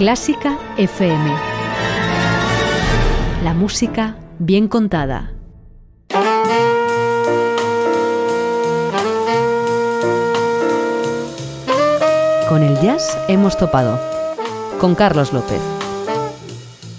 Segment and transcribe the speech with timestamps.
[0.00, 1.30] Clásica FM.
[3.44, 5.34] La música bien contada.
[12.48, 14.00] Con el jazz hemos topado.
[14.78, 15.60] Con Carlos López.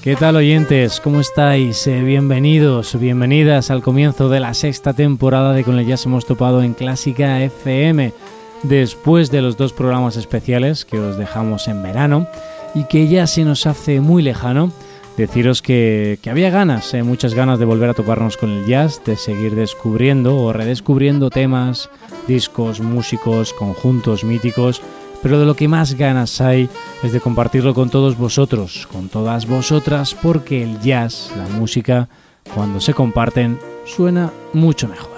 [0.03, 1.01] ¿Qué tal oyentes?
[1.01, 1.87] ¿Cómo estáis?
[1.87, 6.61] Eh, bienvenidos, bienvenidas al comienzo de la sexta temporada de Con el Jazz hemos topado
[6.61, 8.13] en Clásica FM,
[8.61, 12.27] después de los dos programas especiales que os dejamos en verano
[12.73, 14.71] y que ya se nos hace muy lejano.
[15.17, 19.01] Deciros que, que había ganas, eh, muchas ganas de volver a toparnos con el jazz,
[19.05, 21.89] de seguir descubriendo o redescubriendo temas,
[22.27, 24.81] discos, músicos, conjuntos míticos
[25.21, 26.69] pero de lo que más ganas hay
[27.03, 32.09] es de compartirlo con todos vosotros, con todas vosotras, porque el jazz, la música,
[32.55, 35.10] cuando se comparten, suena mucho mejor.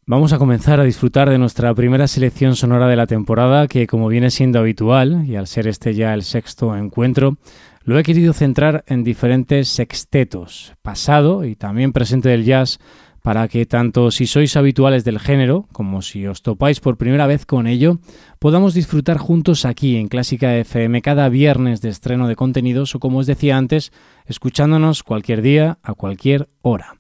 [0.06, 4.10] Vamos a comenzar a disfrutar de nuestra primera selección sonora de la temporada que, como
[4.10, 7.38] viene siendo habitual, y al ser este ya el sexto encuentro,
[7.86, 12.80] lo he querido centrar en diferentes sextetos, pasado y también presente del jazz,
[13.25, 17.47] para que tanto si sois habituales del género como si os topáis por primera vez
[17.47, 17.97] con ello,
[18.38, 23.18] podamos disfrutar juntos aquí en Clásica FM cada viernes de estreno de contenidos o como
[23.18, 23.91] os decía antes,
[24.28, 26.97] escuchándonos cualquier día a cualquier hora.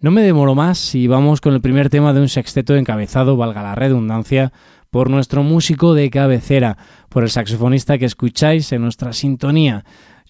[0.00, 3.62] No me demoro más y vamos con el primer tema de un sexteto encabezado, valga
[3.62, 4.50] la redundancia,
[4.88, 6.78] por nuestro músico de cabecera,
[7.10, 9.84] por el saxofonista que escucháis en nuestra sintonía.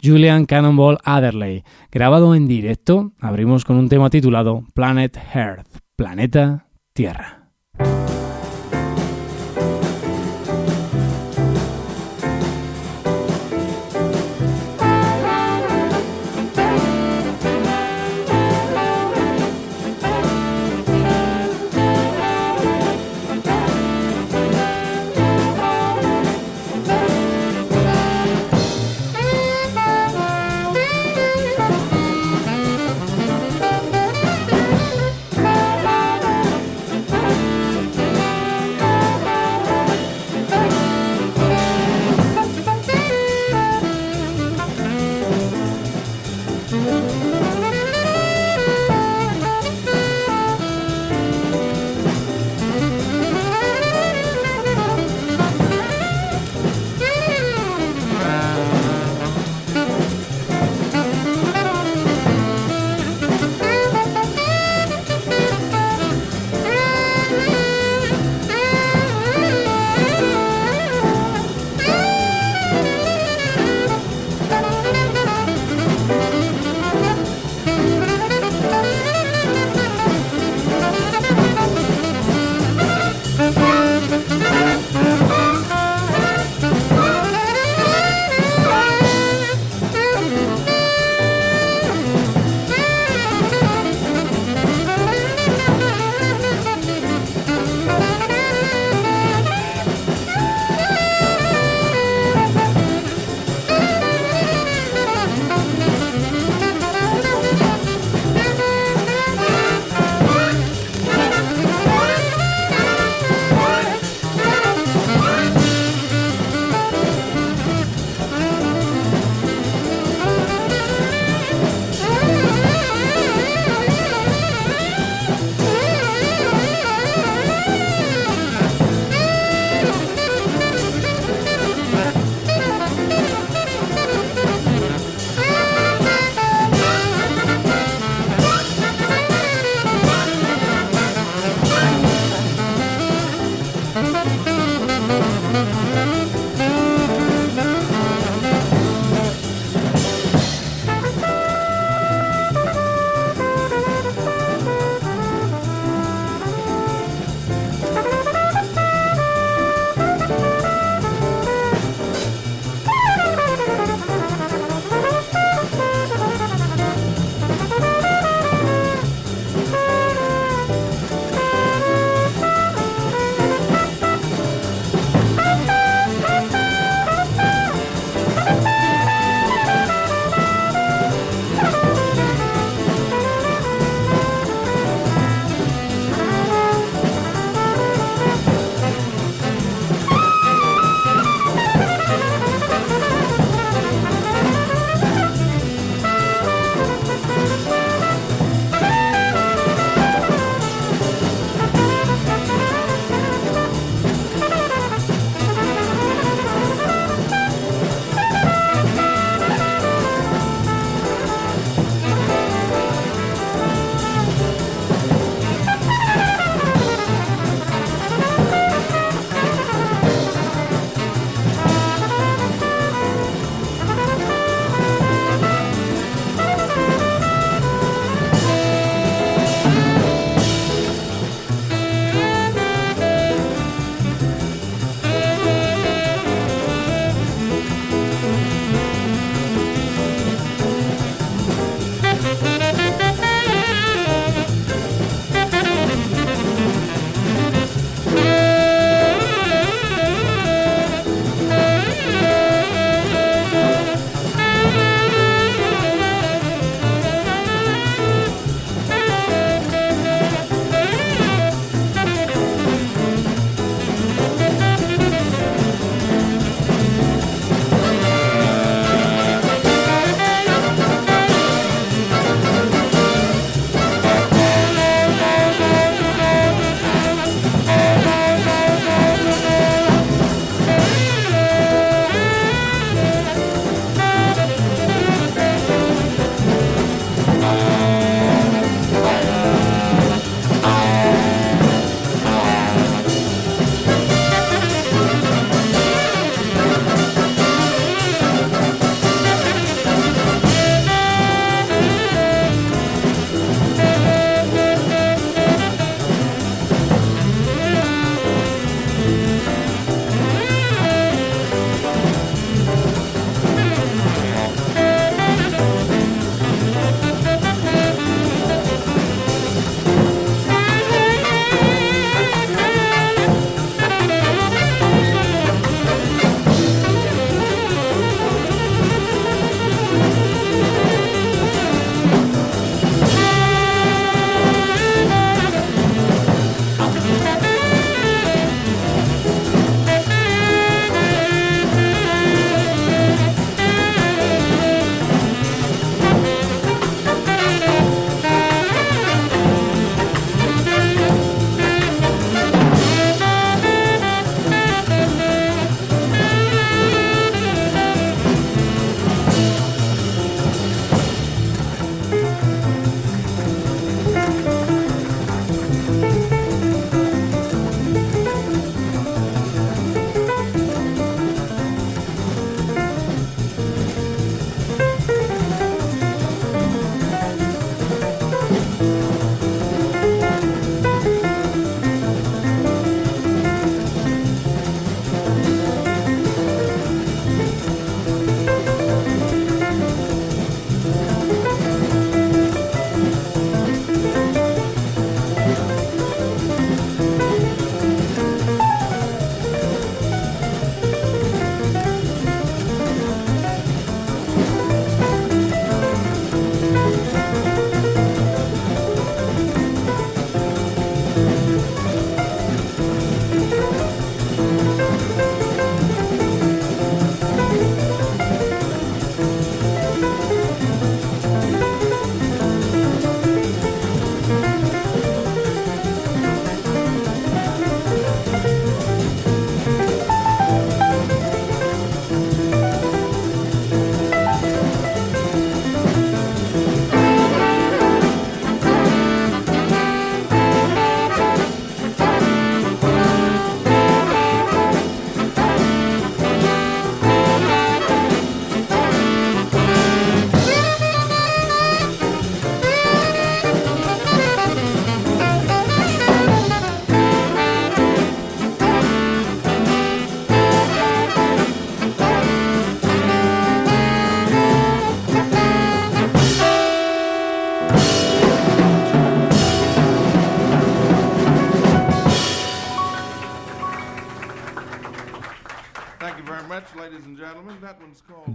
[0.05, 1.65] Julian Cannonball Adderley.
[1.91, 7.51] Grabado en directo, abrimos con un tema titulado Planet Earth, Planeta Tierra.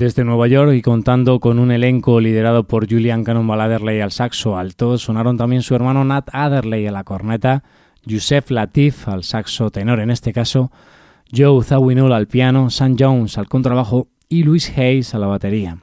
[0.10, 4.58] Desde Nueva York y contando con un elenco liderado por Julian Cannonball Adderley al saxo
[4.58, 7.64] alto, sonaron también su hermano Nat Adderley a la corneta,
[8.08, 10.72] Yusef Latif al saxo tenor en este caso,
[11.32, 15.78] Joe Zawinul al piano, Sam Jones al contrabajo y Luis Hayes a la batería.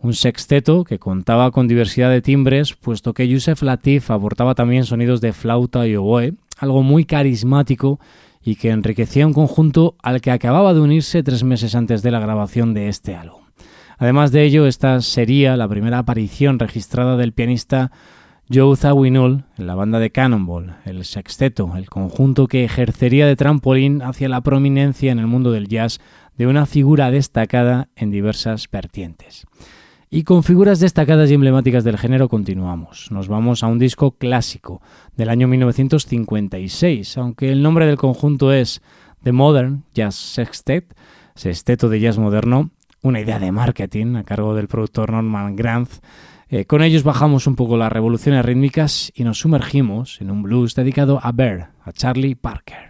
[0.00, 5.20] Un sexteto que contaba con diversidad de timbres, puesto que Yusef Latif aportaba también sonidos
[5.20, 8.00] de flauta y oboe, algo muy carismático
[8.42, 12.18] y que enriquecía un conjunto al que acababa de unirse tres meses antes de la
[12.18, 13.47] grabación de este álbum.
[13.98, 17.90] Además de ello, esta sería la primera aparición registrada del pianista
[18.50, 24.00] Joe Zawinul en la banda de Cannonball, el sexteto, el conjunto que ejercería de trampolín
[24.00, 26.00] hacia la prominencia en el mundo del jazz
[26.38, 29.46] de una figura destacada en diversas vertientes.
[30.10, 33.10] Y con figuras destacadas y emblemáticas del género continuamos.
[33.10, 34.80] Nos vamos a un disco clásico
[35.16, 38.80] del año 1956, aunque el nombre del conjunto es
[39.24, 40.94] The Modern Jazz Sextet,
[41.34, 42.70] sexteto de jazz moderno,
[43.02, 46.00] una idea de marketing a cargo del productor Norman Granz.
[46.48, 50.74] Eh, con ellos bajamos un poco las revoluciones rítmicas y nos sumergimos en un blues
[50.74, 52.87] dedicado a Bear, a Charlie Parker.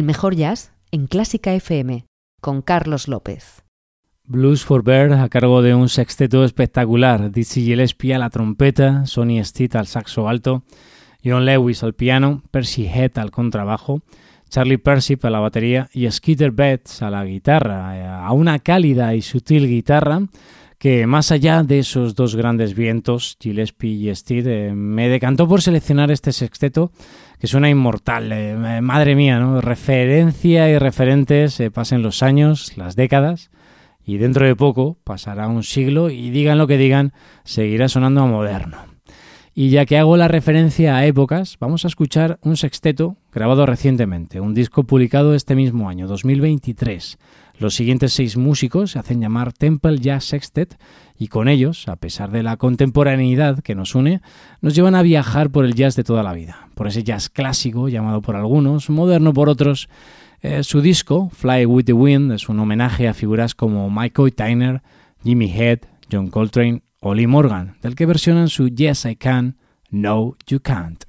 [0.00, 2.06] El mejor jazz en Clásica FM
[2.40, 3.66] con Carlos López.
[4.24, 7.30] Blues for Bear a cargo de un sexteto espectacular.
[7.30, 10.62] Dizzy Gillespie a la trompeta, Sonny Stitt al saxo alto,
[11.22, 14.00] John Lewis al piano, Percy Head al contrabajo,
[14.48, 19.20] Charlie Percy a la batería y Skeeter Betts a la guitarra, a una cálida y
[19.20, 20.22] sutil guitarra
[20.80, 25.60] que más allá de esos dos grandes vientos, Gillespie y Stitt, eh, me decantó por
[25.60, 26.90] seleccionar este sexteto
[27.38, 28.32] que suena inmortal.
[28.32, 29.60] Eh, madre mía, ¿no?
[29.60, 33.50] Referencia y referentes, pasen los años, las décadas,
[34.06, 37.12] y dentro de poco pasará un siglo y digan lo que digan,
[37.44, 38.78] seguirá sonando a moderno.
[39.54, 44.40] Y ya que hago la referencia a épocas, vamos a escuchar un sexteto grabado recientemente,
[44.40, 47.18] un disco publicado este mismo año, 2023.
[47.60, 50.78] Los siguientes seis músicos se hacen llamar Temple Jazz Sextet
[51.18, 54.22] y con ellos, a pesar de la contemporaneidad que nos une,
[54.62, 57.90] nos llevan a viajar por el jazz de toda la vida, por ese jazz clásico
[57.90, 59.90] llamado por algunos, moderno por otros,
[60.40, 64.82] eh, su disco, Fly with the Wind, es un homenaje a figuras como Michael Tyner,
[65.22, 69.58] Jimmy Head, John Coltrane o Lee Morgan, del que versionan su Yes I Can,
[69.90, 71.04] No You Can't.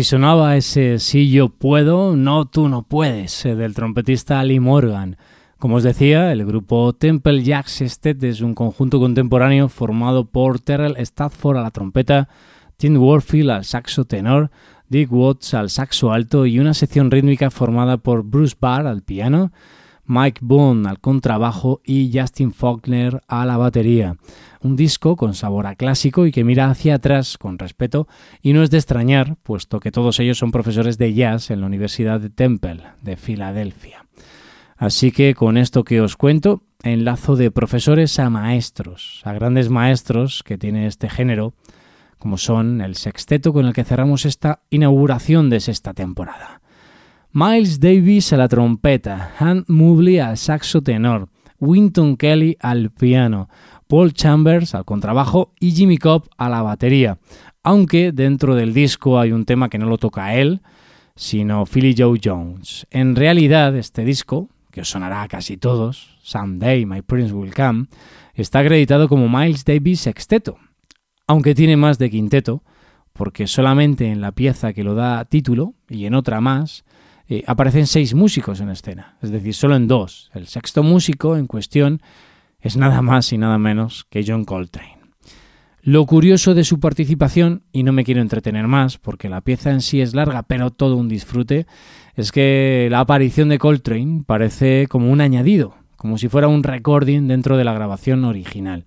[0.00, 5.18] Así sonaba ese Sí yo puedo, no tú no puedes, eh, del trompetista Lee Morgan.
[5.58, 10.96] Como os decía, el grupo Temple Jack Sextet es un conjunto contemporáneo formado por Terrell
[10.96, 12.30] Stafford a la trompeta,
[12.78, 14.50] Tim Warfield al saxo tenor,
[14.88, 19.52] Dick Watts al saxo alto y una sección rítmica formada por Bruce Barr al piano,
[20.06, 24.16] Mike Boone al contrabajo y Justin Faulkner a la batería.
[24.62, 28.06] Un disco con sabor a clásico y que mira hacia atrás con respeto
[28.42, 31.66] y no es de extrañar, puesto que todos ellos son profesores de jazz en la
[31.66, 34.06] Universidad de Temple de Filadelfia.
[34.76, 40.42] Así que con esto que os cuento, enlazo de profesores a maestros, a grandes maestros
[40.42, 41.54] que tiene este género,
[42.18, 46.60] como son el sexteto con el que cerramos esta inauguración de sexta temporada.
[47.32, 51.28] Miles Davis a la trompeta, Han Mobley al saxo tenor,
[51.60, 53.48] Winton Kelly al piano,
[53.90, 57.18] Paul Chambers al contrabajo y Jimmy Cobb a la batería.
[57.64, 60.60] Aunque dentro del disco hay un tema que no lo toca él,
[61.16, 62.86] sino Philly Joe Jones.
[62.92, 67.86] En realidad, este disco, que os sonará a casi todos, Someday My Prince Will Come,
[68.32, 70.56] está acreditado como Miles Davis Sexteto,
[71.26, 72.62] aunque tiene más de quinteto,
[73.12, 76.84] porque solamente en la pieza que lo da título y en otra más,
[77.28, 80.30] eh, aparecen seis músicos en escena, es decir, solo en dos.
[80.32, 82.00] El sexto músico en cuestión
[82.60, 84.98] es nada más y nada menos que John Coltrane.
[85.82, 89.80] Lo curioso de su participación, y no me quiero entretener más porque la pieza en
[89.80, 91.66] sí es larga, pero todo un disfrute,
[92.16, 97.28] es que la aparición de Coltrane parece como un añadido, como si fuera un recording
[97.28, 98.84] dentro de la grabación original.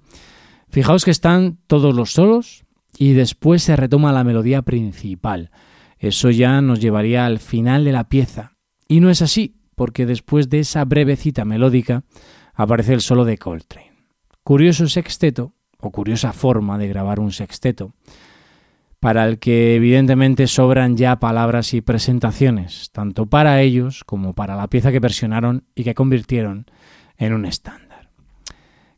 [0.70, 2.64] Fijaos que están todos los solos
[2.98, 5.50] y después se retoma la melodía principal.
[5.98, 8.54] Eso ya nos llevaría al final de la pieza.
[8.88, 12.04] Y no es así, porque después de esa breve cita melódica
[12.54, 13.94] aparece el solo de Coltrane.
[14.44, 17.94] Curioso sexteto, o curiosa forma de grabar un sexteto,
[19.00, 24.68] para el que evidentemente sobran ya palabras y presentaciones, tanto para ellos como para la
[24.68, 26.68] pieza que versionaron y que convirtieron
[27.18, 28.10] en un estándar.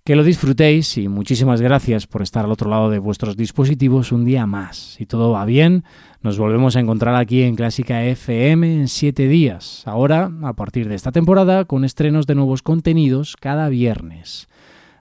[0.03, 4.25] Que lo disfrutéis y muchísimas gracias por estar al otro lado de vuestros dispositivos un
[4.25, 4.77] día más.
[4.77, 5.83] Si todo va bien,
[6.25, 9.83] nos volvemos a encontrar aquí en Clásica FM en siete días.
[9.85, 14.49] Ahora, a partir de esta temporada, con estrenos de nuevos contenidos cada viernes.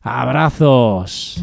[0.02, 1.42] ¡Abrazos!